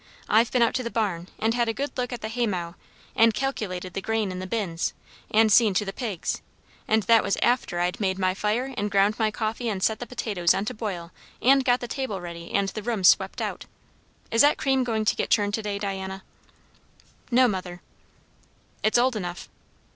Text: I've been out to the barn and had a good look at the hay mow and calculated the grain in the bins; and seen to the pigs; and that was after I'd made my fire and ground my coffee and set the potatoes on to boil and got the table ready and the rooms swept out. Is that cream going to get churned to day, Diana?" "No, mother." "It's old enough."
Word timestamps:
I've 0.27 0.51
been 0.51 0.63
out 0.63 0.73
to 0.73 0.81
the 0.83 0.89
barn 0.89 1.27
and 1.37 1.53
had 1.53 1.69
a 1.69 1.75
good 1.75 1.91
look 1.95 2.11
at 2.11 2.21
the 2.21 2.27
hay 2.27 2.47
mow 2.47 2.73
and 3.15 3.35
calculated 3.35 3.93
the 3.93 4.01
grain 4.01 4.31
in 4.31 4.39
the 4.39 4.47
bins; 4.47 4.93
and 5.29 5.51
seen 5.51 5.75
to 5.75 5.85
the 5.85 5.93
pigs; 5.93 6.41
and 6.87 7.03
that 7.03 7.21
was 7.21 7.37
after 7.43 7.79
I'd 7.79 7.99
made 7.99 8.17
my 8.17 8.33
fire 8.33 8.73
and 8.75 8.89
ground 8.89 9.19
my 9.19 9.29
coffee 9.29 9.69
and 9.69 9.83
set 9.83 9.99
the 9.99 10.07
potatoes 10.07 10.55
on 10.55 10.65
to 10.65 10.73
boil 10.73 11.11
and 11.39 11.63
got 11.63 11.81
the 11.81 11.87
table 11.87 12.19
ready 12.19 12.51
and 12.51 12.69
the 12.69 12.81
rooms 12.81 13.09
swept 13.09 13.41
out. 13.43 13.67
Is 14.31 14.41
that 14.41 14.57
cream 14.57 14.83
going 14.83 15.05
to 15.05 15.15
get 15.15 15.29
churned 15.29 15.53
to 15.53 15.61
day, 15.61 15.77
Diana?" 15.77 16.23
"No, 17.29 17.47
mother." 17.47 17.83
"It's 18.81 18.97
old 18.97 19.15
enough." 19.15 19.49